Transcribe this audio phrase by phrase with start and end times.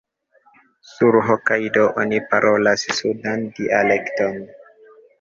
[0.93, 4.45] Sur Hokajdo oni parolas sudan dialekton.